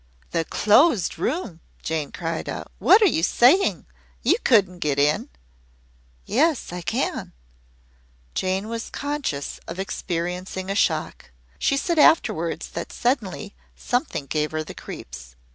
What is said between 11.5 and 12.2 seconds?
She said